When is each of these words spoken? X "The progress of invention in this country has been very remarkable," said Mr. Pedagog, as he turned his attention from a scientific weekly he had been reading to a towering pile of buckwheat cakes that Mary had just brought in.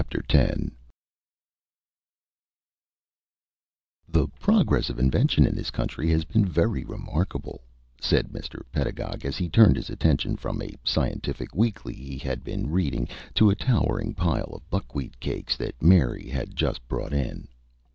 X 0.11 0.57
"The 4.09 4.27
progress 4.39 4.89
of 4.89 4.97
invention 4.97 5.45
in 5.45 5.53
this 5.55 5.69
country 5.69 6.09
has 6.09 6.25
been 6.25 6.43
very 6.43 6.83
remarkable," 6.83 7.61
said 8.01 8.29
Mr. 8.29 8.63
Pedagog, 8.71 9.25
as 9.25 9.37
he 9.37 9.47
turned 9.47 9.75
his 9.75 9.91
attention 9.91 10.37
from 10.37 10.59
a 10.59 10.73
scientific 10.83 11.53
weekly 11.53 11.93
he 11.93 12.17
had 12.17 12.43
been 12.43 12.71
reading 12.71 13.07
to 13.35 13.51
a 13.51 13.55
towering 13.55 14.15
pile 14.15 14.49
of 14.55 14.67
buckwheat 14.71 15.19
cakes 15.19 15.55
that 15.57 15.79
Mary 15.79 16.27
had 16.29 16.55
just 16.55 16.87
brought 16.87 17.13
in. 17.13 17.47